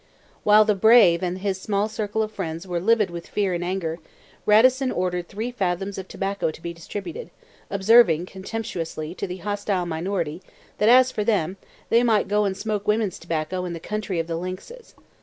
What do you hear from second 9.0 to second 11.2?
to the hostile minority that, as